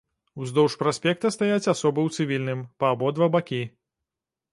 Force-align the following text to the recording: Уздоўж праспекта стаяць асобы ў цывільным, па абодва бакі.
Уздоўж 0.43 0.75
праспекта 0.83 1.29
стаяць 1.35 1.71
асобы 1.73 1.99
ў 2.07 2.15
цывільным, 2.15 2.65
па 2.81 2.91
абодва 2.95 3.29
бакі. 3.37 3.61